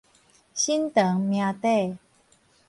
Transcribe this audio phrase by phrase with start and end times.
[0.55, 1.99] 身長命短